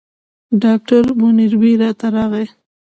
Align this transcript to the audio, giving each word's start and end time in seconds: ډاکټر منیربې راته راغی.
ډاکټر 0.61 1.03
منیربې 1.19 1.73
راته 1.81 2.07
راغی. 2.15 2.45